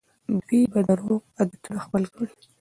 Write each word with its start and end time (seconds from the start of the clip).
دوی 0.41 0.61
به 0.71 0.79
روغ 1.01 1.23
عادتونه 1.37 1.79
خپل 1.85 2.03
کړي. 2.13 2.33